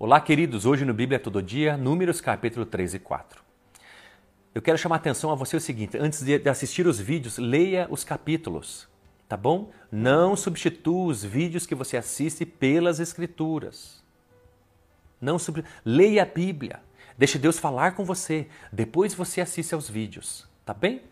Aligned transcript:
Olá, 0.00 0.20
queridos. 0.20 0.64
Hoje 0.64 0.84
no 0.84 0.94
Bíblia 0.94 1.18
Todo 1.18 1.42
Dia, 1.42 1.76
Números 1.76 2.20
capítulo 2.20 2.64
3 2.64 2.94
e 2.94 2.98
4. 3.00 3.42
Eu 4.54 4.62
quero 4.62 4.78
chamar 4.78 4.94
a 4.94 4.98
atenção 4.98 5.32
a 5.32 5.34
você 5.34 5.56
o 5.56 5.60
seguinte: 5.60 5.98
antes 5.98 6.22
de 6.22 6.48
assistir 6.48 6.86
os 6.86 7.00
vídeos, 7.00 7.36
leia 7.36 7.88
os 7.90 8.04
capítulos, 8.04 8.88
tá 9.28 9.36
bom? 9.36 9.72
Não 9.90 10.36
substitua 10.36 11.06
os 11.06 11.24
vídeos 11.24 11.66
que 11.66 11.74
você 11.74 11.96
assiste 11.96 12.46
pelas 12.46 13.00
Escrituras. 13.00 14.00
Não 15.20 15.36
sub... 15.36 15.64
Leia 15.84 16.22
a 16.22 16.26
Bíblia. 16.26 16.80
Deixe 17.18 17.36
Deus 17.36 17.58
falar 17.58 17.96
com 17.96 18.04
você. 18.04 18.46
Depois 18.72 19.14
você 19.14 19.40
assiste 19.40 19.74
aos 19.74 19.90
vídeos, 19.90 20.46
tá 20.64 20.72
bem? 20.72 21.02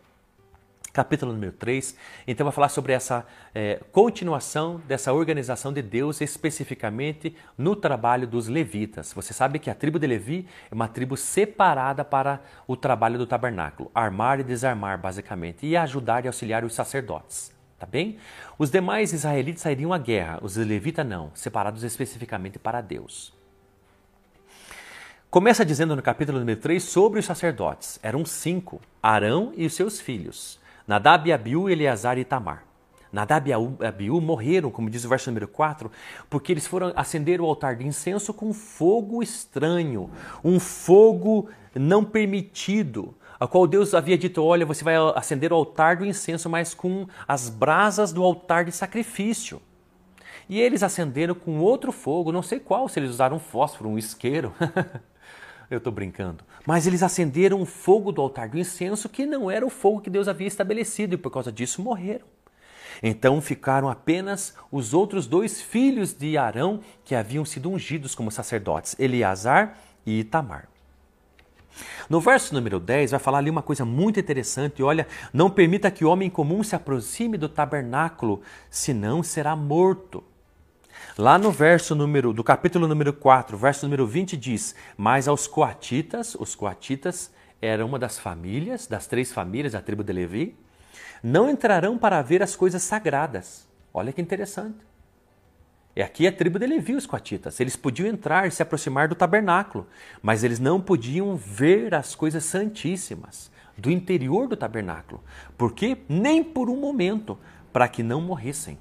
Capítulo 0.97 1.35
número 1.35 1.53
3. 1.53 1.95
Então, 2.27 2.45
vai 2.45 2.53
falar 2.53 2.71
sobre 2.71 2.95
essa 2.95 3.27
é, 3.55 3.79
continuação 3.93 4.81
dessa 4.89 5.13
organização 5.13 5.71
de 5.71 5.83
Deus, 5.83 6.23
especificamente 6.23 7.37
no 7.59 7.77
trabalho 7.77 8.27
dos 8.27 8.49
levitas. 8.49 9.13
Você 9.13 9.35
sabe 9.35 9.59
que 9.59 9.69
a 9.69 9.75
tribo 9.75 9.99
de 9.99 10.07
Levi 10.07 10.49
é 10.71 10.75
uma 10.75 10.89
tribo 10.89 11.15
separada 11.15 12.03
para 12.03 12.41
o 12.67 12.75
trabalho 12.77 13.19
do 13.19 13.27
tabernáculo, 13.27 13.91
armar 13.95 14.41
e 14.41 14.43
desarmar, 14.43 14.99
basicamente, 14.99 15.67
e 15.67 15.77
ajudar 15.77 16.25
e 16.25 16.29
auxiliar 16.29 16.65
os 16.65 16.75
sacerdotes. 16.75 17.55
Tá 17.79 17.85
bem? 17.85 18.17
Os 18.59 18.71
demais 18.71 19.13
israelitas 19.13 19.61
sairiam 19.61 19.93
à 19.93 19.99
guerra, 19.99 20.39
os 20.41 20.57
levitas 20.57 21.07
não, 21.07 21.31
separados 21.35 21.85
especificamente 21.85 22.59
para 22.59 22.81
Deus. 22.81 23.35
Começa 25.29 25.63
dizendo 25.63 25.95
no 25.95 26.01
capítulo 26.01 26.39
número 26.39 26.59
3 26.59 26.83
sobre 26.83 27.21
os 27.21 27.27
sacerdotes. 27.27 28.01
Eram 28.03 28.25
cinco: 28.25 28.81
Arão 29.03 29.53
e 29.55 29.67
os 29.67 29.75
seus 29.75 30.01
filhos. 30.01 30.59
Nadab, 30.87 31.33
Abiú, 31.33 31.69
Eleazar 31.69 32.19
e 32.19 32.25
Tamar. 32.25 32.65
Nadab 33.13 33.49
e 33.49 33.53
Abiú 33.87 34.21
morreram, 34.21 34.71
como 34.71 34.91
diz 34.91 35.05
o 35.05 35.09
verso 35.09 35.31
número 35.31 35.49
4, 35.49 35.91
porque 36.29 36.53
eles 36.53 36.67
foram 36.67 36.93
acender 36.95 37.41
o 37.41 37.47
altar 37.47 37.77
de 37.77 37.87
incenso 37.87 38.35
com 38.35 38.53
fogo 38.53 39.23
estranho, 39.23 40.11
um 40.45 40.61
fogo 40.61 41.49
não 41.75 42.05
permitido, 42.05 43.15
a 43.39 43.47
qual 43.47 43.67
Deus 43.67 43.95
havia 43.95 44.19
dito: 44.19 44.43
Olha, 44.43 44.67
você 44.67 44.85
vai 44.85 44.97
acender 45.15 45.53
o 45.53 45.57
altar 45.57 45.97
do 45.97 46.07
incenso, 46.07 46.49
mas 46.49 46.75
com 46.75 47.07
as 47.27 47.49
brasas 47.49 48.13
do 48.13 48.23
altar 48.23 48.65
de 48.65 48.73
sacrifício. 48.73 49.61
E 50.49 50.61
eles 50.61 50.83
acenderam 50.83 51.35
com 51.35 51.59
outro 51.59 51.91
fogo, 51.91 52.31
não 52.31 52.43
sei 52.43 52.61
qual, 52.61 52.89
se 52.89 53.01
eles 53.01 53.11
usaram 53.11 53.37
um 53.37 53.41
fósforo, 53.41 53.91
um 53.91 53.99
isqueiro. 53.99 54.55
Eu 55.71 55.79
estou 55.79 55.93
brincando. 55.93 56.45
Mas 56.65 56.87
eles 56.87 57.03
acenderam 57.03 57.61
o 57.61 57.67
fogo 57.67 58.13
do 58.13 58.21
altar 58.21 58.49
do 58.49 58.59
incenso, 58.59 59.09
que 59.09 59.27
não 59.27 59.51
era 59.51 59.67
o 59.67 59.71
fogo 59.71 60.01
que 60.01 60.11
Deus 60.11 60.29
havia 60.29 60.47
estabelecido, 60.47 61.15
e 61.15 61.19
por 61.19 61.31
causa 61.31 61.51
disso 61.51 61.83
morreram. 61.83 62.27
Então 63.03 63.41
ficaram 63.41 63.89
apenas 63.89 64.55
os 64.71 64.95
outros 64.95 65.27
dois 65.27 65.61
filhos 65.61 66.15
de 66.15 66.39
Arão 66.39 66.81
que 67.05 67.15
haviam 67.15 67.45
sido 67.45 67.71
ungidos 67.71 68.15
como 68.15 68.31
sacerdotes, 68.31 68.97
Eleazar 68.99 69.77
e 70.05 70.21
Itamar. 70.21 70.69
No 72.09 72.21
verso 72.21 72.55
número 72.55 72.81
10 72.81 73.11
vai 73.11 73.21
falar 73.21 73.39
ali 73.39 73.51
uma 73.51 73.63
coisa 73.63 73.85
muito 73.85 74.19
interessante. 74.19 74.83
Olha, 74.83 75.07
não 75.33 75.51
permita 75.51 75.91
que 75.91 76.05
o 76.05 76.09
homem 76.09 76.31
comum 76.31 76.63
se 76.63 76.75
aproxime 76.75 77.37
do 77.37 77.49
tabernáculo, 77.49 78.41
senão 78.71 79.23
será 79.23 79.55
morto. 79.55 80.25
Lá 81.15 81.39
no 81.39 81.51
verso 81.51 81.95
número 81.95 82.33
do 82.33 82.45
capítulo 82.45 82.87
número 82.87 83.13
4, 83.13 83.57
verso 83.57 83.87
número 83.87 84.07
20 84.07 84.37
diz: 84.37 84.75
"Mas 84.99 85.27
aos 85.27 85.47
coatitas, 85.47 86.35
os 86.35 86.55
coatitas 86.55 87.33
eram 87.61 87.87
uma 87.87 87.99
das 87.99 88.19
famílias, 88.19 88.87
das 88.87 89.07
três 89.07 89.33
famílias 89.33 89.73
da 89.73 89.81
tribo 89.81 90.05
de 90.05 90.13
Levi, 90.13 90.57
não 91.23 91.49
entrarão 91.49 91.97
para 91.97 92.21
ver 92.21 92.43
as 92.43 92.55
coisas 92.55 92.83
sagradas." 92.83 93.67
Olha 93.95 94.13
que 94.13 94.21
interessante. 94.21 94.85
É 95.95 96.03
aqui 96.03 96.27
a 96.27 96.33
tribo 96.33 96.59
de 96.59 96.67
Levi, 96.67 96.95
os 96.95 97.07
coatitas. 97.07 97.59
Eles 97.61 97.77
podiam 97.77 98.07
entrar 98.07 98.47
e 98.47 98.51
se 98.51 98.63
aproximar 98.63 99.09
do 99.09 99.15
tabernáculo, 99.15 99.87
mas 100.21 100.45
eles 100.45 100.61
não 100.61 100.79
podiam 100.79 101.35
ver 101.35 101.95
as 101.95 102.15
coisas 102.15 102.45
santíssimas 102.45 103.51
do 103.79 103.91
interior 103.91 104.47
do 104.47 104.57
tabernáculo. 104.57 105.25
Por 105.57 105.73
quê? 105.73 105.97
Nem 106.07 106.45
por 106.45 106.69
um 106.69 106.77
momento, 106.77 107.39
para 107.73 107.89
que 107.89 108.03
não 108.03 108.21
morressem. 108.21 108.79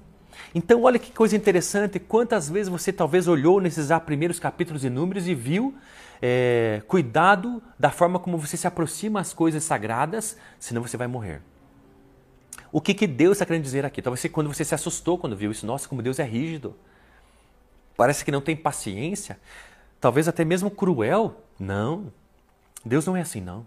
Então, 0.53 0.83
olha 0.83 0.99
que 0.99 1.11
coisa 1.11 1.35
interessante. 1.35 1.99
Quantas 1.99 2.49
vezes 2.49 2.69
você 2.69 2.93
talvez 2.93 3.27
olhou 3.27 3.59
nesses 3.59 3.89
primeiros 4.05 4.39
capítulos 4.39 4.83
e 4.83 4.89
números 4.89 5.27
e 5.27 5.35
viu 5.35 5.75
é, 6.21 6.81
cuidado 6.87 7.61
da 7.77 7.91
forma 7.91 8.19
como 8.19 8.37
você 8.37 8.57
se 8.57 8.67
aproxima 8.67 9.19
às 9.19 9.33
coisas 9.33 9.63
sagradas, 9.63 10.37
senão 10.59 10.81
você 10.81 10.97
vai 10.97 11.07
morrer. 11.07 11.41
O 12.71 12.81
que, 12.81 12.93
que 12.93 13.07
Deus 13.07 13.33
está 13.33 13.45
querendo 13.45 13.63
dizer 13.63 13.85
aqui? 13.85 14.01
Talvez 14.01 14.25
quando 14.31 14.53
você 14.53 14.65
se 14.65 14.75
assustou 14.75 15.17
quando 15.17 15.35
viu 15.35 15.51
isso, 15.51 15.65
nossa, 15.65 15.87
como 15.87 16.01
Deus 16.01 16.19
é 16.19 16.23
rígido. 16.23 16.75
Parece 17.95 18.25
que 18.25 18.31
não 18.31 18.41
tem 18.41 18.55
paciência. 18.55 19.39
Talvez 20.01 20.27
até 20.27 20.43
mesmo 20.43 20.69
cruel. 20.69 21.41
Não. 21.57 22.11
Deus 22.83 23.05
não 23.05 23.15
é 23.15 23.21
assim, 23.21 23.39
não. 23.39 23.65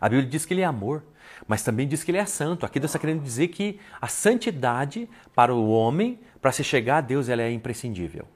A 0.00 0.08
Bíblia 0.08 0.28
diz 0.28 0.44
que 0.44 0.54
Ele 0.54 0.62
é 0.62 0.66
amor 0.66 1.02
mas 1.46 1.62
também 1.62 1.86
diz 1.86 2.04
que 2.04 2.10
ele 2.10 2.18
é 2.18 2.26
santo. 2.26 2.64
Aqui 2.64 2.78
Deus 2.78 2.90
está 2.90 2.98
querendo 2.98 3.22
dizer 3.22 3.48
que 3.48 3.78
a 4.00 4.08
santidade 4.08 5.08
para 5.34 5.54
o 5.54 5.70
homem, 5.70 6.20
para 6.40 6.52
se 6.52 6.62
chegar 6.62 6.98
a 6.98 7.00
Deus, 7.00 7.28
ela 7.28 7.42
é 7.42 7.50
imprescindível. 7.50 8.26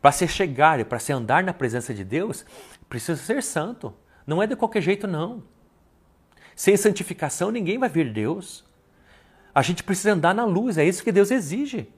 Para 0.00 0.12
se 0.12 0.26
chegar 0.28 0.78
e 0.80 0.84
para 0.84 0.98
se 0.98 1.12
andar 1.12 1.42
na 1.42 1.52
presença 1.52 1.94
de 1.94 2.04
Deus, 2.04 2.44
precisa 2.88 3.16
ser 3.16 3.42
santo. 3.42 3.94
Não 4.26 4.42
é 4.42 4.46
de 4.46 4.56
qualquer 4.56 4.82
jeito, 4.82 5.06
não. 5.06 5.42
Sem 6.54 6.76
santificação, 6.76 7.50
ninguém 7.50 7.78
vai 7.78 7.88
vir 7.88 8.12
Deus. 8.12 8.64
A 9.54 9.62
gente 9.62 9.82
precisa 9.82 10.12
andar 10.12 10.34
na 10.34 10.44
luz, 10.44 10.76
é 10.76 10.84
isso 10.84 11.02
que 11.02 11.12
Deus 11.12 11.30
exige. 11.30 11.88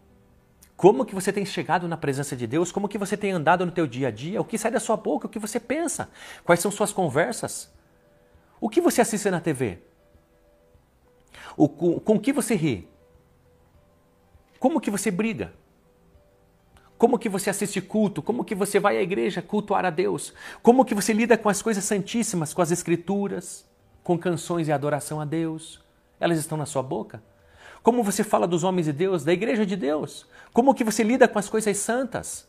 Como 0.77 1.05
que 1.05 1.15
você 1.15 1.33
tem 1.33 1.45
chegado 1.45 1.89
na 1.89 1.97
presença 1.97 2.37
de 2.37 2.47
Deus? 2.47 2.71
Como 2.71 2.89
que 2.89 2.99
você 2.99 3.17
tem 3.17 3.33
andado 3.33 3.67
no 3.67 3.73
teu 3.73 3.85
dia 3.85 4.09
a 4.09 4.11
dia? 4.13 4.41
O 4.41 4.45
que 4.45 4.57
sai 4.57 4.71
da 4.71 4.79
sua 4.79 4.97
boca? 4.97 5.27
O 5.27 5.31
que 5.31 5.39
você 5.39 5.59
pensa? 5.59 6.09
Quais 6.45 6.61
são 6.61 6.71
suas 6.71 6.93
conversas? 6.93 7.69
O 8.61 8.69
que 8.69 8.81
você 8.81 9.01
assiste 9.01 9.31
na 9.31 9.41
TV? 9.41 9.79
O, 11.57 11.69
com, 11.69 11.99
com 12.01 12.19
que 12.19 12.33
você 12.33 12.55
ri? 12.55 12.89
Como 14.59 14.81
que 14.81 14.91
você 14.91 15.11
briga? 15.11 15.53
Como 16.97 17.19
que 17.19 17.29
você 17.29 17.49
assiste 17.49 17.81
culto? 17.81 18.21
Como 18.21 18.45
que 18.45 18.57
você 18.57 18.81
vai 18.81 18.97
à 18.97 19.03
igreja 19.03 19.41
cultuar 19.41 19.85
a 19.85 19.91
Deus? 19.91 20.33
Como 20.63 20.85
que 20.85 20.95
você 20.95 21.13
lida 21.13 21.39
com 21.39 21.49
as 21.49 21.63
coisas 21.63 21.85
santíssimas, 21.85 22.53
com 22.53 22.61
as 22.61 22.73
escrituras, 22.73 23.65
com 24.03 24.19
canções 24.19 24.67
e 24.67 24.73
adoração 24.73 25.21
a 25.21 25.25
Deus? 25.25 25.81
Elas 26.19 26.39
estão 26.39 26.59
na 26.59 26.67
sua 26.67 26.83
boca? 26.83 27.23
Como 27.85 28.03
você 28.03 28.25
fala 28.25 28.49
dos 28.49 28.65
homens 28.65 28.87
de 28.87 28.93
Deus, 28.93 29.25
da 29.25 29.33
igreja 29.33 29.65
de 29.65 29.77
Deus? 29.77 30.27
Como 30.53 30.75
que 30.75 30.83
você 30.83 31.05
lida 31.05 31.29
com 31.29 31.39
as 31.39 31.49
coisas 31.49 31.77
santas? 31.77 32.49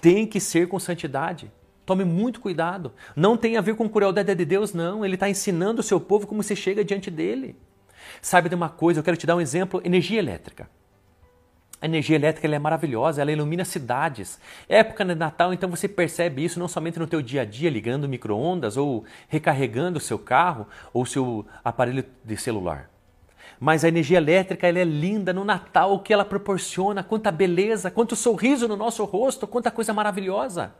Tem 0.00 0.26
que 0.26 0.40
ser 0.40 0.66
com 0.66 0.80
santidade. 0.80 1.50
Tome 1.86 2.04
muito 2.04 2.40
cuidado. 2.40 2.92
Não 3.14 3.36
tem 3.36 3.56
a 3.56 3.60
ver 3.60 3.76
com 3.76 3.88
crueldade 3.88 4.34
de 4.34 4.44
Deus, 4.44 4.74
não. 4.74 5.04
Ele 5.04 5.14
está 5.14 5.30
ensinando 5.30 5.80
o 5.80 5.84
seu 5.84 6.00
povo 6.00 6.26
como 6.26 6.42
você 6.42 6.56
chega 6.56 6.84
diante 6.84 7.12
dele. 7.12 7.54
Sabe 8.20 8.48
de 8.48 8.56
uma 8.56 8.68
coisa, 8.68 8.98
eu 8.98 9.04
quero 9.04 9.16
te 9.16 9.24
dar 9.24 9.36
um 9.36 9.40
exemplo: 9.40 9.80
energia 9.84 10.18
elétrica. 10.18 10.68
A 11.80 11.86
energia 11.86 12.16
elétrica 12.16 12.48
é 12.48 12.58
maravilhosa, 12.58 13.20
ela 13.22 13.30
ilumina 13.30 13.64
cidades. 13.64 14.40
Época 14.68 15.04
de 15.04 15.14
Natal, 15.14 15.52
então 15.52 15.70
você 15.70 15.86
percebe 15.86 16.42
isso 16.42 16.58
não 16.58 16.66
somente 16.66 16.98
no 16.98 17.06
teu 17.06 17.22
dia 17.22 17.42
a 17.42 17.44
dia, 17.44 17.70
ligando 17.70 18.08
micro-ondas 18.08 18.76
ou 18.76 19.04
recarregando 19.28 19.98
o 19.98 20.00
seu 20.00 20.18
carro 20.18 20.66
ou 20.92 21.06
seu 21.06 21.46
aparelho 21.62 22.04
de 22.24 22.36
celular. 22.36 22.90
Mas 23.60 23.84
a 23.84 23.88
energia 23.88 24.16
elétrica 24.16 24.66
ela 24.66 24.78
é 24.78 24.84
linda 24.84 25.32
no 25.32 25.44
Natal, 25.44 25.92
o 25.92 26.00
que 26.00 26.12
ela 26.12 26.24
proporciona, 26.24 27.04
quanta 27.04 27.30
beleza, 27.30 27.90
quanto 27.90 28.16
sorriso 28.16 28.66
no 28.66 28.76
nosso 28.76 29.04
rosto, 29.04 29.46
quanta 29.46 29.70
coisa 29.70 29.92
maravilhosa 29.92 30.74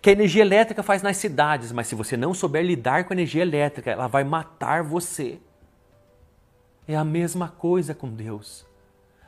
que 0.00 0.10
a 0.10 0.12
energia 0.12 0.42
elétrica 0.42 0.82
faz 0.82 1.02
nas 1.02 1.16
cidades, 1.16 1.72
mas 1.72 1.86
se 1.86 1.94
você 1.94 2.16
não 2.16 2.34
souber 2.34 2.64
lidar 2.64 3.04
com 3.04 3.12
a 3.12 3.16
energia 3.16 3.42
elétrica, 3.42 3.90
ela 3.90 4.06
vai 4.06 4.24
matar 4.24 4.82
você. 4.82 5.38
É 6.86 6.96
a 6.96 7.04
mesma 7.04 7.48
coisa 7.48 7.94
com 7.94 8.08
Deus. 8.08 8.66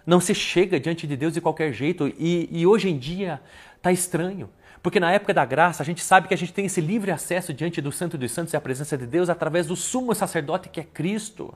Não 0.06 0.20
se 0.20 0.34
chega 0.34 0.80
diante 0.80 1.06
de 1.06 1.16
Deus 1.16 1.34
de 1.34 1.40
qualquer 1.40 1.72
jeito 1.72 2.08
e, 2.18 2.48
e 2.50 2.66
hoje 2.66 2.88
em 2.88 2.98
dia 2.98 3.40
está 3.76 3.92
estranho. 3.92 4.48
Porque 4.82 5.00
na 5.00 5.12
época 5.12 5.34
da 5.34 5.44
graça 5.44 5.82
a 5.82 5.86
gente 5.86 6.02
sabe 6.02 6.28
que 6.28 6.34
a 6.34 6.36
gente 6.36 6.52
tem 6.52 6.66
esse 6.66 6.80
livre 6.80 7.10
acesso 7.10 7.52
diante 7.52 7.80
do 7.80 7.90
Santo 7.90 8.16
dos 8.16 8.32
Santos 8.32 8.52
e 8.52 8.56
a 8.56 8.60
presença 8.60 8.96
de 8.96 9.06
Deus 9.06 9.28
através 9.28 9.66
do 9.66 9.76
sumo 9.76 10.14
sacerdote 10.14 10.68
que 10.68 10.80
é 10.80 10.84
Cristo. 10.84 11.52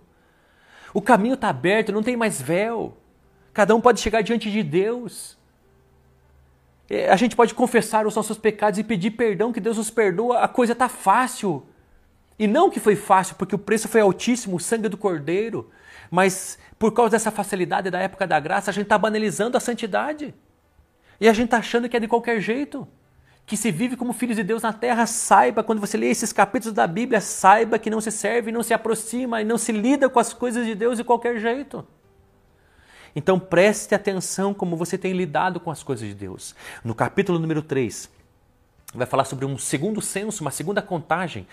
O 0.93 1.01
caminho 1.01 1.35
está 1.35 1.49
aberto, 1.49 1.93
não 1.93 2.03
tem 2.03 2.17
mais 2.17 2.43
véu. 2.43 2.97
Cada 3.53 3.75
um 3.75 3.81
pode 3.81 4.01
chegar 4.01 4.23
diante 4.23 4.51
de 4.51 4.63
Deus. 4.63 5.39
É, 6.93 7.11
a 7.11 7.17
gente 7.17 7.35
pode 7.35 7.55
confessar 7.55 8.07
os 8.07 8.15
nossos 8.15 8.37
pecados 8.37 8.79
e 8.79 8.85
pedir 8.85 9.13
perdão, 9.13 9.51
que 9.51 9.61
Deus 9.61 9.79
nos 9.79 9.89
perdoa, 9.89 10.41
a 10.41 10.47
coisa 10.47 10.75
está 10.75 10.91
fácil. 10.91 11.65
E 12.39 12.47
não 12.47 12.69
que 12.69 12.79
foi 12.79 12.95
fácil, 12.95 13.35
porque 13.37 13.55
o 13.55 13.59
preço 13.59 13.89
foi 13.89 14.03
altíssimo, 14.03 14.57
o 14.57 14.61
sangue 14.61 14.91
do 14.91 14.99
cordeiro. 14.99 15.71
Mas 16.11 16.59
por 16.79 16.93
causa 16.93 17.13
dessa 17.13 17.31
facilidade 17.31 17.89
da 17.89 17.99
época 17.99 18.27
da 18.27 18.39
graça, 18.39 18.71
a 18.71 18.75
gente 18.75 18.83
está 18.83 18.99
banalizando 18.99 19.57
a 19.57 19.61
santidade. 19.61 20.35
E 21.19 21.27
a 21.27 21.33
gente 21.33 21.47
está 21.47 21.59
achando 21.59 21.89
que 21.89 21.97
é 21.97 22.01
de 22.01 22.07
qualquer 22.07 22.43
jeito. 22.43 22.87
Que 23.47 23.57
se 23.57 23.71
vive 23.71 23.97
como 23.97 24.13
filhos 24.13 24.37
de 24.37 24.43
Deus 24.43 24.63
na 24.63 24.75
terra, 24.75 25.07
saiba, 25.07 25.65
quando 25.65 25.81
você 25.81 25.97
lê 25.97 26.09
esses 26.09 26.31
capítulos 26.31 26.75
da 26.75 26.87
Bíblia, 26.87 27.23
saiba 27.23 27.79
que 27.79 27.89
não 27.89 28.03
se 28.03 28.11
serve, 28.11 28.53
não 28.53 28.63
se 28.63 28.75
aproxima 28.75 29.41
e 29.41 29.47
não 29.47 29.57
se 29.57 29.73
lida 29.73 30.11
com 30.11 30.21
as 30.21 30.35
coisas 30.35 30.67
de 30.67 30.75
Deus 30.75 30.99
de 30.99 31.05
qualquer 31.05 31.39
jeito. 31.39 31.87
Então 33.15 33.39
preste 33.39 33.95
atenção 33.95 34.55
como 34.55 34.77
você 34.77 34.97
tem 34.97 35.13
lidado 35.13 35.61
com 35.61 35.71
as 35.71 35.83
coisas 35.83 36.09
de 36.09 36.15
Deus. 36.15 36.55
No 36.85 36.95
capítulo 36.95 37.39
número 37.39 37.63
3, 37.63 38.11
vai 38.95 39.07
falar 39.07 39.25
sobre 39.25 39.45
um 39.45 39.59
segundo 39.59 40.01
censo, 40.01 40.43
uma 40.43 40.51
segunda 40.51 40.81
contagem. 40.81 41.47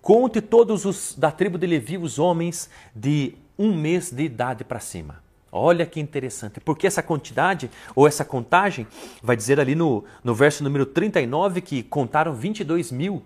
Conte 0.00 0.40
todos 0.40 0.84
os 0.84 1.14
da 1.14 1.30
tribo 1.30 1.58
de 1.58 1.66
Levi, 1.66 1.98
os 1.98 2.18
homens 2.18 2.70
de 2.94 3.34
um 3.58 3.74
mês 3.74 4.10
de 4.10 4.22
idade 4.22 4.64
para 4.64 4.80
cima. 4.80 5.22
Olha 5.52 5.84
que 5.84 5.98
interessante, 5.98 6.60
porque 6.60 6.86
essa 6.86 7.02
quantidade 7.02 7.70
ou 7.94 8.06
essa 8.06 8.24
contagem 8.24 8.86
vai 9.20 9.36
dizer 9.36 9.58
ali 9.58 9.74
no, 9.74 10.04
no 10.22 10.32
verso 10.32 10.62
número 10.62 10.86
39 10.86 11.60
que 11.60 11.82
contaram 11.82 12.32
22 12.32 12.92
mil 12.92 13.24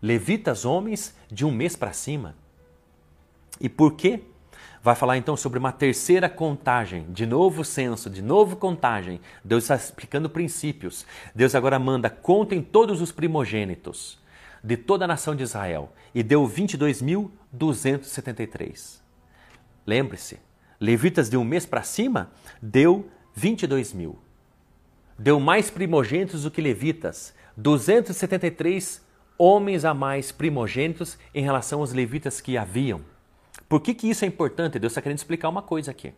levitas 0.00 0.64
homens 0.64 1.14
de 1.30 1.44
um 1.44 1.50
mês 1.50 1.74
para 1.74 1.92
cima. 1.92 2.36
E 3.60 3.68
por 3.68 3.94
quê? 3.94 4.22
Vai 4.86 4.94
falar 4.94 5.16
então 5.16 5.36
sobre 5.36 5.58
uma 5.58 5.72
terceira 5.72 6.28
contagem, 6.28 7.06
de 7.10 7.26
novo 7.26 7.64
censo, 7.64 8.08
de 8.08 8.22
novo 8.22 8.54
contagem. 8.54 9.20
Deus 9.42 9.64
está 9.64 9.74
explicando 9.74 10.30
princípios. 10.30 11.04
Deus 11.34 11.56
agora 11.56 11.76
manda: 11.76 12.08
contem 12.08 12.62
todos 12.62 13.00
os 13.00 13.10
primogênitos 13.10 14.16
de 14.62 14.76
toda 14.76 15.04
a 15.04 15.08
nação 15.08 15.34
de 15.34 15.42
Israel. 15.42 15.92
E 16.14 16.22
deu 16.22 16.48
22.273. 16.48 19.00
Lembre-se, 19.84 20.38
levitas 20.78 21.28
de 21.28 21.36
um 21.36 21.42
mês 21.42 21.66
para 21.66 21.82
cima, 21.82 22.30
deu 22.62 23.10
22 23.34 23.92
mil. 23.92 24.16
Deu 25.18 25.40
mais 25.40 25.68
primogênitos 25.68 26.44
do 26.44 26.50
que 26.52 26.62
levitas, 26.62 27.34
273 27.56 29.04
homens 29.36 29.84
a 29.84 29.92
mais 29.92 30.30
primogênitos 30.30 31.18
em 31.34 31.42
relação 31.42 31.80
aos 31.80 31.92
levitas 31.92 32.40
que 32.40 32.56
haviam. 32.56 33.15
Por 33.68 33.80
que, 33.80 33.94
que 33.94 34.08
isso 34.08 34.24
é 34.24 34.28
importante? 34.28 34.78
Deus 34.78 34.92
está 34.92 35.02
querendo 35.02 35.18
explicar 35.18 35.48
uma 35.48 35.62
coisa 35.62 35.90
aqui. 35.90 36.14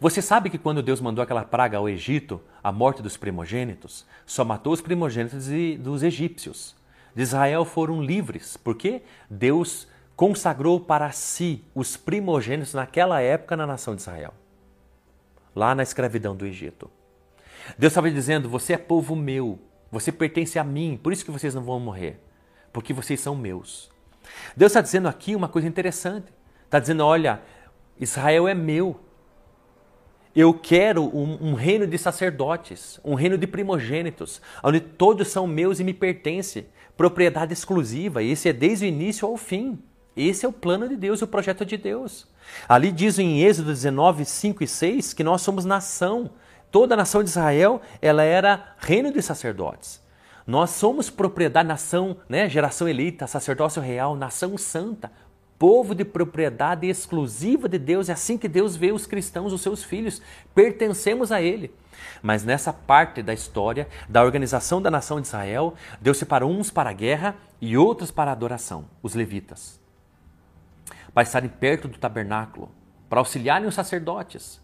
Você 0.00 0.20
sabe 0.20 0.50
que 0.50 0.58
quando 0.58 0.82
Deus 0.82 1.00
mandou 1.00 1.22
aquela 1.22 1.44
praga 1.44 1.78
ao 1.78 1.88
Egito, 1.88 2.40
a 2.62 2.72
morte 2.72 3.02
dos 3.02 3.16
primogênitos, 3.16 4.04
só 4.26 4.44
matou 4.44 4.72
os 4.72 4.80
primogênitos 4.80 5.48
dos 5.78 6.02
egípcios. 6.02 6.74
De 7.14 7.22
Israel 7.22 7.64
foram 7.64 8.02
livres, 8.02 8.56
porque 8.56 9.02
Deus 9.30 9.86
consagrou 10.16 10.80
para 10.80 11.10
si 11.12 11.64
os 11.74 11.96
primogênitos 11.96 12.74
naquela 12.74 13.20
época 13.20 13.56
na 13.56 13.66
nação 13.66 13.94
de 13.94 14.02
Israel, 14.02 14.34
lá 15.54 15.74
na 15.74 15.82
escravidão 15.82 16.34
do 16.34 16.44
Egito. 16.44 16.90
Deus 17.78 17.92
estava 17.92 18.10
dizendo: 18.10 18.48
Você 18.48 18.72
é 18.72 18.78
povo 18.78 19.14
meu, 19.14 19.60
você 19.90 20.10
pertence 20.10 20.58
a 20.58 20.64
mim, 20.64 20.98
por 21.00 21.12
isso 21.12 21.24
que 21.24 21.30
vocês 21.30 21.54
não 21.54 21.62
vão 21.62 21.78
morrer, 21.78 22.20
porque 22.72 22.92
vocês 22.92 23.20
são 23.20 23.36
meus. 23.36 23.93
Deus 24.56 24.70
está 24.70 24.80
dizendo 24.80 25.08
aqui 25.08 25.34
uma 25.34 25.48
coisa 25.48 25.68
interessante. 25.68 26.32
Está 26.64 26.78
dizendo: 26.78 27.04
olha, 27.04 27.40
Israel 27.98 28.48
é 28.48 28.54
meu. 28.54 29.00
Eu 30.34 30.52
quero 30.52 31.04
um, 31.16 31.50
um, 31.50 31.54
reino 31.54 31.86
de 31.86 31.96
sacerdotes, 31.96 32.98
um 33.04 33.14
reino 33.14 33.38
de 33.38 33.46
primogênitos, 33.46 34.42
onde 34.64 34.80
todos 34.80 35.28
são 35.28 35.46
meus 35.46 35.78
e 35.78 35.84
me 35.84 35.94
pertencem, 35.94 36.66
propriedade 36.96 37.52
exclusiva. 37.52 38.20
Esse 38.20 38.48
é 38.48 38.52
desde 38.52 38.84
o 38.84 38.88
início 38.88 39.28
ao 39.28 39.36
fim. 39.36 39.78
Esse 40.16 40.44
é 40.44 40.48
o 40.48 40.52
plano 40.52 40.88
de 40.88 40.96
Deus, 40.96 41.22
o 41.22 41.26
projeto 41.26 41.64
de 41.64 41.76
Deus. 41.76 42.26
Ali 42.68 42.90
diz 42.90 43.18
em 43.18 43.42
Êxodo 43.42 43.70
19, 43.70 44.24
5 44.24 44.64
e 44.64 44.66
6 44.66 45.12
que 45.12 45.24
nós 45.24 45.42
somos 45.42 45.64
nação. 45.64 46.30
Toda 46.70 46.94
a 46.94 46.96
nação 46.96 47.22
de 47.22 47.30
Israel 47.30 47.80
ela 48.02 48.22
era 48.24 48.74
reino 48.78 49.12
de 49.12 49.22
sacerdotes. 49.22 50.03
Nós 50.46 50.70
somos 50.70 51.08
propriedade, 51.08 51.66
nação, 51.66 52.18
né, 52.28 52.48
geração 52.48 52.88
eleita, 52.88 53.26
sacerdócio 53.26 53.80
real, 53.80 54.14
nação 54.14 54.58
santa, 54.58 55.10
povo 55.58 55.94
de 55.94 56.04
propriedade 56.04 56.86
exclusiva 56.86 57.68
de 57.68 57.78
Deus. 57.78 58.08
É 58.08 58.12
assim 58.12 58.36
que 58.36 58.48
Deus 58.48 58.76
vê 58.76 58.92
os 58.92 59.06
cristãos, 59.06 59.52
os 59.52 59.62
seus 59.62 59.82
filhos. 59.82 60.20
Pertencemos 60.54 61.32
a 61.32 61.40
Ele. 61.40 61.72
Mas 62.22 62.44
nessa 62.44 62.72
parte 62.72 63.22
da 63.22 63.32
história, 63.32 63.88
da 64.08 64.22
organização 64.22 64.82
da 64.82 64.90
nação 64.90 65.20
de 65.20 65.26
Israel, 65.26 65.74
Deus 66.00 66.18
separou 66.18 66.50
uns 66.50 66.70
para 66.70 66.90
a 66.90 66.92
guerra 66.92 67.34
e 67.60 67.76
outros 67.76 68.10
para 68.10 68.30
a 68.30 68.34
adoração, 68.34 68.84
os 69.02 69.14
levitas, 69.14 69.80
para 71.14 71.22
estarem 71.22 71.48
perto 71.48 71.88
do 71.88 71.98
tabernáculo, 71.98 72.70
para 73.08 73.20
auxiliarem 73.20 73.66
os 73.66 73.74
sacerdotes. 73.74 74.60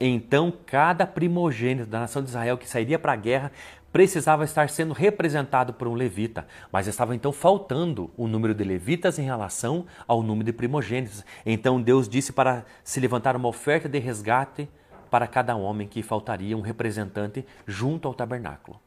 Então, 0.00 0.52
cada 0.66 1.06
primogênito 1.06 1.88
da 1.88 2.00
nação 2.00 2.22
de 2.22 2.28
Israel 2.28 2.58
que 2.58 2.68
sairia 2.68 2.98
para 2.98 3.12
a 3.12 3.16
guerra 3.16 3.52
precisava 3.96 4.44
estar 4.44 4.68
sendo 4.68 4.92
representado 4.92 5.72
por 5.72 5.88
um 5.88 5.94
levita, 5.94 6.46
mas 6.70 6.86
estava 6.86 7.16
então 7.16 7.32
faltando 7.32 8.10
o 8.14 8.28
número 8.28 8.54
de 8.54 8.62
levitas 8.62 9.18
em 9.18 9.22
relação 9.22 9.86
ao 10.06 10.22
número 10.22 10.44
de 10.44 10.52
primogênitos. 10.52 11.24
Então 11.46 11.80
Deus 11.80 12.06
disse 12.06 12.30
para 12.30 12.66
se 12.84 13.00
levantar 13.00 13.34
uma 13.34 13.48
oferta 13.48 13.88
de 13.88 13.98
resgate 13.98 14.68
para 15.10 15.26
cada 15.26 15.56
homem 15.56 15.88
que 15.88 16.02
faltaria 16.02 16.54
um 16.54 16.60
representante 16.60 17.42
junto 17.66 18.06
ao 18.06 18.12
tabernáculo. 18.12 18.78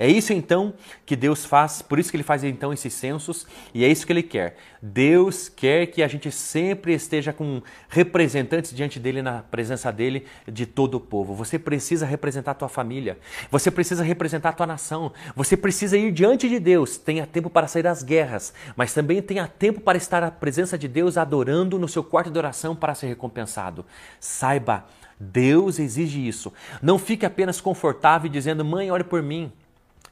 É 0.00 0.08
isso 0.08 0.32
então 0.32 0.72
que 1.04 1.14
Deus 1.14 1.44
faz, 1.44 1.82
por 1.82 1.98
isso 1.98 2.10
que 2.10 2.16
ele 2.16 2.24
faz 2.24 2.42
então 2.42 2.72
esses 2.72 2.94
censos 2.94 3.46
e 3.74 3.84
é 3.84 3.88
isso 3.88 4.06
que 4.06 4.12
ele 4.14 4.22
quer. 4.22 4.56
Deus 4.80 5.50
quer 5.50 5.88
que 5.88 6.02
a 6.02 6.08
gente 6.08 6.32
sempre 6.32 6.94
esteja 6.94 7.34
com 7.34 7.60
representantes 7.86 8.74
diante 8.74 8.98
dele, 8.98 9.20
na 9.20 9.42
presença 9.42 9.92
dele, 9.92 10.24
de 10.50 10.64
todo 10.64 10.94
o 10.94 11.00
povo. 11.00 11.34
Você 11.34 11.58
precisa 11.58 12.06
representar 12.06 12.52
a 12.52 12.54
tua 12.54 12.68
família, 12.70 13.18
você 13.50 13.70
precisa 13.70 14.02
representar 14.02 14.48
a 14.48 14.52
tua 14.54 14.66
nação, 14.66 15.12
você 15.36 15.54
precisa 15.54 15.98
ir 15.98 16.10
diante 16.12 16.48
de 16.48 16.58
Deus. 16.58 16.96
Tenha 16.96 17.26
tempo 17.26 17.50
para 17.50 17.68
sair 17.68 17.82
das 17.82 18.02
guerras, 18.02 18.54
mas 18.74 18.94
também 18.94 19.20
tenha 19.20 19.46
tempo 19.46 19.82
para 19.82 19.98
estar 19.98 20.22
à 20.22 20.30
presença 20.30 20.78
de 20.78 20.88
Deus 20.88 21.18
adorando 21.18 21.78
no 21.78 21.86
seu 21.86 22.02
quarto 22.02 22.30
de 22.30 22.38
oração 22.38 22.74
para 22.74 22.94
ser 22.94 23.08
recompensado. 23.08 23.84
Saiba, 24.18 24.86
Deus 25.20 25.78
exige 25.78 26.26
isso. 26.26 26.50
Não 26.80 26.98
fique 26.98 27.26
apenas 27.26 27.60
confortável 27.60 28.30
dizendo, 28.30 28.64
mãe, 28.64 28.90
ore 28.90 29.04
por 29.04 29.22
mim. 29.22 29.52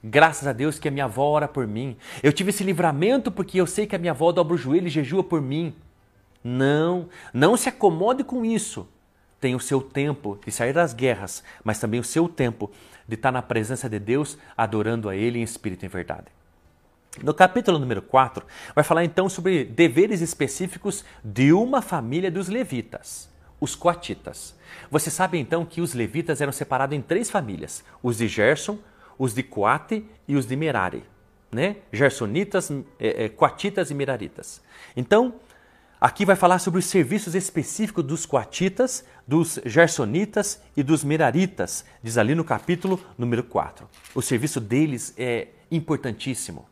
Graças 0.02 0.46
a 0.46 0.52
Deus 0.52 0.78
que 0.78 0.86
a 0.86 0.90
minha 0.90 1.06
avó 1.06 1.24
ora 1.24 1.48
por 1.48 1.66
mim. 1.66 1.96
Eu 2.22 2.32
tive 2.32 2.50
esse 2.50 2.62
livramento 2.62 3.32
porque 3.32 3.60
eu 3.60 3.66
sei 3.66 3.86
que 3.86 3.96
a 3.96 3.98
minha 3.98 4.12
avó 4.12 4.30
dobra 4.30 4.54
o 4.54 4.58
joelho 4.58 4.86
e 4.86 4.90
jejua 4.90 5.24
por 5.24 5.42
mim. 5.42 5.74
Não, 6.42 7.08
não 7.32 7.56
se 7.56 7.68
acomode 7.68 8.22
com 8.22 8.44
isso. 8.44 8.88
Tem 9.40 9.54
o 9.54 9.60
seu 9.60 9.80
tempo 9.80 10.38
de 10.44 10.52
sair 10.52 10.72
das 10.72 10.92
guerras, 10.92 11.42
mas 11.64 11.78
também 11.78 12.00
o 12.00 12.04
seu 12.04 12.28
tempo 12.28 12.70
de 13.06 13.14
estar 13.14 13.32
na 13.32 13.42
presença 13.42 13.88
de 13.88 13.98
Deus, 13.98 14.36
adorando 14.56 15.08
a 15.08 15.16
Ele 15.16 15.38
em 15.38 15.42
espírito 15.42 15.84
e 15.84 15.86
em 15.86 15.88
verdade. 15.88 16.26
No 17.22 17.34
capítulo 17.34 17.78
número 17.78 18.02
4, 18.02 18.44
vai 18.74 18.84
falar 18.84 19.04
então 19.04 19.28
sobre 19.28 19.64
deveres 19.64 20.20
específicos 20.20 21.04
de 21.24 21.52
uma 21.52 21.82
família 21.82 22.30
dos 22.30 22.48
levitas, 22.48 23.28
os 23.60 23.74
coatitas. 23.74 24.54
Você 24.90 25.10
sabe 25.10 25.38
então 25.38 25.64
que 25.64 25.80
os 25.80 25.94
levitas 25.94 26.40
eram 26.40 26.52
separados 26.52 26.96
em 26.96 27.00
três 27.00 27.30
famílias: 27.30 27.82
os 28.02 28.18
de 28.18 28.28
Gerson, 28.28 28.78
os 29.18 29.34
de 29.34 29.42
Coate 29.42 30.04
e 30.26 30.36
os 30.36 30.46
de 30.46 30.54
Merari, 30.56 31.02
né? 31.50 31.76
Gersonitas, 31.92 32.70
é, 32.98 33.24
é, 33.24 33.28
Coatitas 33.28 33.90
e 33.90 33.94
Meraritas. 33.94 34.62
Então, 34.96 35.34
aqui 36.00 36.24
vai 36.24 36.36
falar 36.36 36.58
sobre 36.58 36.78
os 36.78 36.86
serviços 36.86 37.34
específicos 37.34 38.04
dos 38.04 38.24
Coatitas, 38.24 39.04
dos 39.26 39.58
Gersonitas 39.64 40.62
e 40.76 40.82
dos 40.82 41.02
Meraritas, 41.02 41.84
diz 42.02 42.16
ali 42.16 42.34
no 42.34 42.44
capítulo 42.44 43.00
número 43.16 43.42
4. 43.42 43.88
O 44.14 44.22
serviço 44.22 44.60
deles 44.60 45.12
é 45.18 45.48
importantíssimo. 45.70 46.66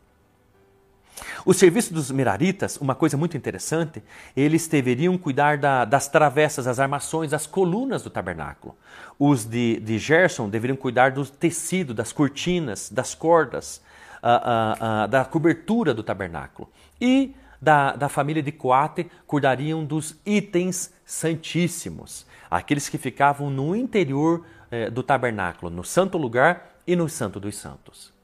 O 1.45 1.53
serviço 1.53 1.93
dos 1.93 2.11
Meraritas, 2.11 2.77
uma 2.77 2.93
coisa 2.93 3.17
muito 3.17 3.37
interessante, 3.37 4.03
eles 4.35 4.67
deveriam 4.67 5.17
cuidar 5.17 5.57
da, 5.57 5.85
das 5.85 6.07
travessas, 6.07 6.65
das 6.65 6.79
armações, 6.79 7.31
das 7.31 7.47
colunas 7.47 8.03
do 8.03 8.09
tabernáculo. 8.09 8.75
Os 9.17 9.45
de, 9.45 9.79
de 9.79 9.97
Gerson 9.97 10.49
deveriam 10.49 10.75
cuidar 10.75 11.11
do 11.11 11.25
tecido, 11.25 11.93
das 11.93 12.11
cortinas, 12.11 12.89
das 12.89 13.15
cordas, 13.15 13.81
uh, 14.21 14.27
uh, 14.27 15.05
uh, 15.05 15.07
da 15.07 15.25
cobertura 15.25 15.93
do 15.93 16.03
tabernáculo. 16.03 16.69
E 16.99 17.33
da, 17.61 17.95
da 17.95 18.09
família 18.09 18.43
de 18.43 18.51
Coate 18.51 19.09
cuidariam 19.25 19.83
dos 19.83 20.15
itens 20.25 20.93
santíssimos, 21.05 22.25
aqueles 22.49 22.87
que 22.89 22.97
ficavam 22.97 23.49
no 23.49 23.75
interior 23.75 24.45
eh, 24.69 24.89
do 24.89 25.01
tabernáculo, 25.01 25.71
no 25.71 25.83
santo 25.83 26.17
lugar 26.17 26.81
e 26.85 26.95
no 26.95 27.09
santo 27.09 27.39
dos 27.39 27.55
santos. 27.57 28.16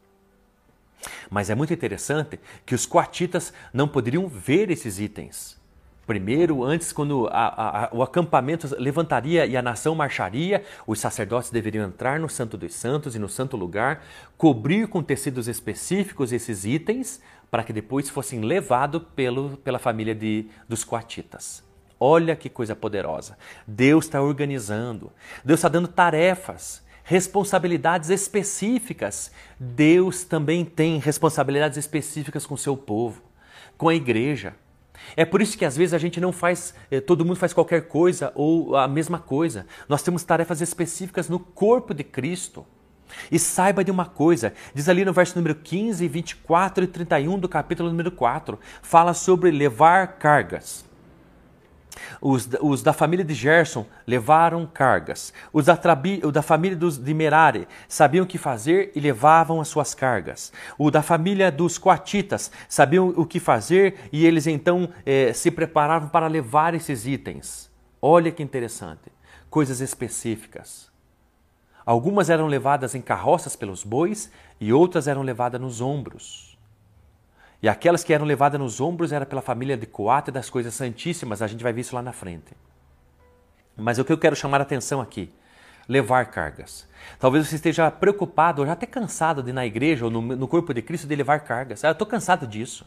Mas 1.29 1.49
é 1.49 1.55
muito 1.55 1.73
interessante 1.73 2.39
que 2.65 2.75
os 2.75 2.85
coatitas 2.85 3.53
não 3.73 3.87
poderiam 3.87 4.27
ver 4.27 4.69
esses 4.69 4.99
itens. 4.99 5.61
Primeiro, 6.05 6.63
antes, 6.63 6.91
quando 6.91 7.27
a, 7.31 7.85
a, 7.85 7.89
o 7.93 8.03
acampamento 8.03 8.67
levantaria 8.77 9.45
e 9.45 9.55
a 9.55 9.61
nação 9.61 9.95
marcharia, 9.95 10.63
os 10.85 10.99
sacerdotes 10.99 11.49
deveriam 11.49 11.85
entrar 11.85 12.19
no 12.19 12.27
Santo 12.27 12.57
dos 12.57 12.75
Santos 12.75 13.15
e 13.15 13.19
no 13.19 13.29
Santo 13.29 13.55
Lugar, 13.55 14.03
cobrir 14.37 14.87
com 14.87 15.01
tecidos 15.01 15.47
específicos 15.47 16.33
esses 16.33 16.65
itens, 16.65 17.21
para 17.49 17.63
que 17.63 17.71
depois 17.71 18.09
fossem 18.09 18.41
levados 18.41 19.01
pela 19.63 19.79
família 19.79 20.13
de, 20.13 20.47
dos 20.67 20.83
coatitas. 20.83 21.63
Olha 21.97 22.35
que 22.35 22.49
coisa 22.49 22.75
poderosa. 22.75 23.37
Deus 23.65 24.03
está 24.03 24.21
organizando, 24.21 25.09
Deus 25.45 25.59
está 25.59 25.69
dando 25.69 25.87
tarefas 25.87 26.82
responsabilidades 27.03 28.09
específicas. 28.09 29.31
Deus 29.59 30.23
também 30.23 30.63
tem 30.63 30.99
responsabilidades 30.99 31.77
específicas 31.77 32.45
com 32.45 32.55
o 32.55 32.57
seu 32.57 32.75
povo, 32.75 33.21
com 33.77 33.89
a 33.89 33.95
igreja. 33.95 34.55
É 35.15 35.25
por 35.25 35.41
isso 35.41 35.57
que 35.57 35.65
às 35.65 35.75
vezes 35.75 35.93
a 35.93 35.97
gente 35.97 36.21
não 36.21 36.31
faz, 36.31 36.73
eh, 36.89 37.01
todo 37.01 37.25
mundo 37.25 37.35
faz 37.35 37.51
qualquer 37.51 37.87
coisa 37.87 38.31
ou 38.35 38.75
a 38.75 38.87
mesma 38.87 39.19
coisa. 39.19 39.65
Nós 39.87 40.01
temos 40.01 40.23
tarefas 40.23 40.61
específicas 40.61 41.29
no 41.29 41.39
corpo 41.39 41.93
de 41.93 42.03
Cristo. 42.03 42.65
E 43.31 43.37
saiba 43.37 43.83
de 43.83 43.91
uma 43.91 44.05
coisa, 44.05 44.53
diz 44.73 44.89
ali 44.89 45.05
no 45.05 45.13
verso 45.13 45.35
número 45.35 45.53
15, 45.53 46.07
24 46.07 46.83
e 46.83 46.87
31 46.87 47.37
do 47.37 47.47
capítulo 47.47 47.89
número 47.89 48.11
4, 48.11 48.59
fala 48.81 49.13
sobre 49.13 49.51
levar 49.51 50.17
cargas. 50.17 50.83
Os, 52.21 52.49
os, 52.61 52.81
da 52.81 52.93
família 52.93 53.23
de 53.23 53.33
Gerson 53.33 53.85
levaram 54.07 54.65
cargas. 54.65 55.33
Os 55.51 55.65
da, 55.65 55.75
trabi, 55.75 56.21
da 56.31 56.41
família 56.41 56.77
dos, 56.77 56.97
de 56.97 57.13
Merari 57.13 57.67
sabiam 57.87 58.23
o 58.23 58.27
que 58.27 58.37
fazer 58.37 58.91
e 58.95 58.99
levavam 58.99 59.61
as 59.61 59.67
suas 59.67 59.93
cargas. 59.93 60.51
O 60.77 60.89
da 60.89 61.01
família 61.01 61.51
dos 61.51 61.77
Coatitas 61.77 62.51
sabiam 62.67 63.09
o 63.09 63.25
que 63.25 63.39
fazer 63.39 63.95
e 64.11 64.25
eles 64.25 64.47
então 64.47 64.89
eh, 65.05 65.33
se 65.33 65.51
preparavam 65.51 66.09
para 66.09 66.27
levar 66.27 66.73
esses 66.73 67.05
itens. 67.05 67.71
Olha 68.01 68.31
que 68.31 68.43
interessante. 68.43 69.11
Coisas 69.49 69.81
específicas. 69.81 70.91
Algumas 71.85 72.29
eram 72.29 72.47
levadas 72.47 72.95
em 72.95 73.01
carroças 73.01 73.55
pelos 73.55 73.83
bois 73.83 74.31
e 74.59 74.71
outras 74.71 75.07
eram 75.07 75.21
levadas 75.21 75.59
nos 75.59 75.81
ombros. 75.81 76.52
E 77.63 77.69
aquelas 77.69 78.03
que 78.03 78.13
eram 78.13 78.25
levadas 78.25 78.59
nos 78.59 78.81
ombros 78.81 79.13
era 79.13 79.25
pela 79.25 79.41
família 79.41 79.77
de 79.77 79.85
Coate 79.85 80.29
das 80.29 80.49
coisas 80.49 80.73
santíssimas, 80.73 81.41
a 81.41 81.47
gente 81.47 81.63
vai 81.63 81.71
ver 81.71 81.79
isso 81.79 81.95
lá 81.95 82.01
na 82.01 82.11
frente. 82.11 82.51
Mas 83.77 83.97
o 83.97 84.03
que 84.03 84.11
eu 84.11 84.17
quero 84.17 84.35
chamar 84.35 84.59
a 84.59 84.63
atenção 84.63 84.99
aqui, 84.99 85.31
levar 85.87 86.25
cargas. 86.25 86.85
Talvez 87.17 87.47
você 87.47 87.55
esteja 87.55 87.89
preocupado, 87.89 88.61
ou 88.61 88.67
já 88.67 88.73
até 88.73 88.85
cansado 88.85 89.41
de 89.41 89.51
ir 89.51 89.53
na 89.53 89.65
igreja 89.65 90.03
ou 90.03 90.11
no, 90.11 90.21
no 90.21 90.45
corpo 90.45 90.73
de 90.73 90.81
Cristo 90.81 91.07
de 91.07 91.15
levar 91.15 91.39
cargas. 91.39 91.85
Ah, 91.85 91.87
eu 91.87 91.91
estou 91.93 92.05
cansado 92.05 92.45
disso. 92.45 92.85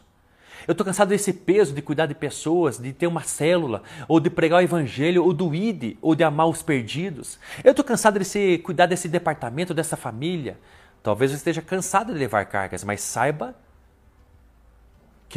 Eu 0.67 0.73
estou 0.73 0.85
cansado 0.85 1.09
desse 1.09 1.33
peso 1.33 1.73
de 1.73 1.81
cuidar 1.81 2.05
de 2.05 2.13
pessoas, 2.13 2.77
de 2.77 2.93
ter 2.93 3.07
uma 3.07 3.23
célula, 3.23 3.81
ou 4.07 4.19
de 4.19 4.29
pregar 4.29 4.59
o 4.59 4.63
evangelho, 4.63 5.23
ou 5.23 5.33
do 5.33 5.55
ID, 5.55 5.97
ou 6.03 6.13
de 6.13 6.23
amar 6.23 6.47
os 6.47 6.61
perdidos. 6.61 7.39
Eu 7.63 7.71
estou 7.71 7.83
cansado 7.83 8.19
de 8.19 8.25
se, 8.25 8.59
cuidar 8.59 8.85
desse 8.85 9.09
departamento, 9.09 9.73
dessa 9.73 9.97
família. 9.97 10.55
Talvez 11.01 11.31
você 11.31 11.37
esteja 11.37 11.63
cansado 11.63 12.13
de 12.13 12.19
levar 12.19 12.45
cargas, 12.45 12.83
mas 12.83 13.01
saiba 13.01 13.55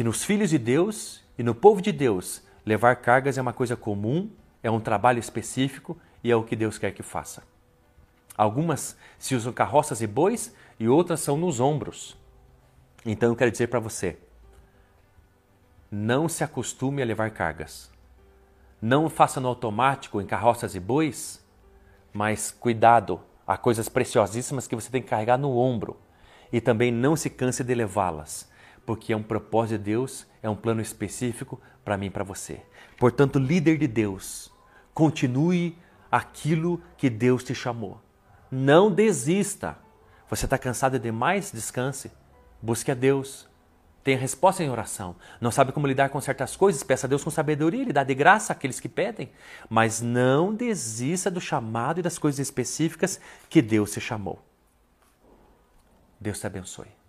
que 0.01 0.03
nos 0.03 0.23
filhos 0.23 0.49
de 0.49 0.57
Deus 0.57 1.21
e 1.37 1.43
no 1.43 1.53
povo 1.53 1.79
de 1.79 1.91
Deus, 1.91 2.41
levar 2.65 2.95
cargas 2.95 3.37
é 3.37 3.41
uma 3.41 3.53
coisa 3.53 3.75
comum, 3.75 4.31
é 4.63 4.71
um 4.71 4.79
trabalho 4.79 5.19
específico 5.19 5.95
e 6.23 6.31
é 6.31 6.35
o 6.35 6.43
que 6.43 6.55
Deus 6.55 6.79
quer 6.79 6.89
que 6.89 7.03
faça. 7.03 7.43
Algumas 8.35 8.97
se 9.19 9.35
usam 9.35 9.53
carroças 9.53 10.01
e 10.01 10.07
bois 10.07 10.55
e 10.79 10.87
outras 10.87 11.19
são 11.19 11.37
nos 11.37 11.59
ombros. 11.59 12.17
Então 13.05 13.29
eu 13.29 13.35
quero 13.35 13.51
dizer 13.51 13.67
para 13.67 13.79
você: 13.79 14.17
não 15.91 16.27
se 16.27 16.43
acostume 16.43 17.03
a 17.03 17.05
levar 17.05 17.29
cargas. 17.29 17.91
Não 18.81 19.07
faça 19.07 19.39
no 19.39 19.49
automático 19.49 20.19
em 20.19 20.25
carroças 20.25 20.73
e 20.73 20.79
bois, 20.79 21.45
mas 22.11 22.49
cuidado, 22.49 23.21
há 23.45 23.55
coisas 23.55 23.87
preciosíssimas 23.87 24.65
que 24.65 24.75
você 24.75 24.89
tem 24.89 25.03
que 25.03 25.09
carregar 25.09 25.37
no 25.37 25.55
ombro. 25.55 25.95
E 26.51 26.59
também 26.59 26.91
não 26.91 27.15
se 27.15 27.29
canse 27.29 27.63
de 27.63 27.75
levá-las 27.75 28.49
porque 28.85 29.13
é 29.13 29.17
um 29.17 29.23
propósito 29.23 29.77
de 29.77 29.85
Deus, 29.85 30.25
é 30.41 30.49
um 30.49 30.55
plano 30.55 30.81
específico 30.81 31.61
para 31.83 31.97
mim 31.97 32.07
e 32.07 32.11
para 32.11 32.23
você. 32.23 32.61
Portanto, 32.99 33.39
líder 33.39 33.77
de 33.77 33.87
Deus, 33.87 34.51
continue 34.93 35.77
aquilo 36.11 36.81
que 36.97 37.09
Deus 37.09 37.43
te 37.43 37.55
chamou. 37.55 38.01
Não 38.51 38.91
desista. 38.91 39.77
Você 40.29 40.45
está 40.45 40.57
cansado 40.57 40.99
demais? 40.99 41.51
Descanse. 41.51 42.11
Busque 42.61 42.91
a 42.91 42.93
Deus. 42.93 43.49
Tenha 44.03 44.17
resposta 44.17 44.63
em 44.63 44.69
oração. 44.69 45.15
Não 45.39 45.51
sabe 45.51 45.71
como 45.71 45.87
lidar 45.87 46.09
com 46.09 46.19
certas 46.19 46.55
coisas? 46.55 46.83
Peça 46.83 47.07
a 47.07 47.09
Deus 47.09 47.23
com 47.23 47.29
sabedoria. 47.29 47.81
Ele 47.81 47.93
dá 47.93 48.03
de 48.03 48.15
graça 48.15 48.51
àqueles 48.51 48.79
que 48.79 48.89
pedem. 48.89 49.31
Mas 49.69 50.01
não 50.01 50.53
desista 50.53 51.29
do 51.29 51.39
chamado 51.39 51.99
e 51.99 52.03
das 52.03 52.17
coisas 52.17 52.39
específicas 52.39 53.19
que 53.49 53.61
Deus 53.61 53.91
te 53.91 54.01
chamou. 54.01 54.43
Deus 56.19 56.39
te 56.39 56.47
abençoe. 56.47 57.00